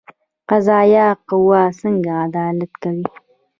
قضایه 0.49 1.07
قوه 1.27 1.61
څنګه 1.81 2.11
عدالت 2.25 2.71
کوي؟ 2.83 3.05